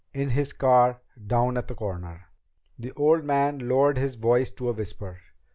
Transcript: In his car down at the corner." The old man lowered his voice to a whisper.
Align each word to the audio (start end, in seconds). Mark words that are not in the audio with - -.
In 0.15 0.31
his 0.31 0.51
car 0.51 0.99
down 1.27 1.57
at 1.57 1.67
the 1.67 1.75
corner." 1.75 2.25
The 2.79 2.91
old 2.93 3.23
man 3.23 3.69
lowered 3.69 3.99
his 3.99 4.15
voice 4.15 4.49
to 4.49 4.69
a 4.69 4.73
whisper. 4.73 5.19